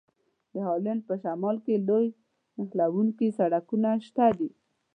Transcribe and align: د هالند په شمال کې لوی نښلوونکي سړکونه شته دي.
د 0.53 0.55
هالند 0.67 1.01
په 1.07 1.13
شمال 1.23 1.57
کې 1.65 1.83
لوی 1.87 2.05
نښلوونکي 2.57 3.27
سړکونه 3.39 3.89
شته 4.05 4.25
دي. 4.37 4.49